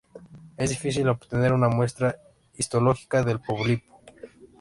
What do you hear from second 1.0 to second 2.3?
obtener una muestra